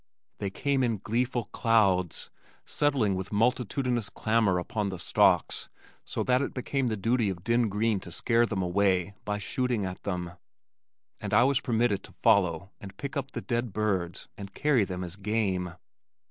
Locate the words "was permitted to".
11.43-12.13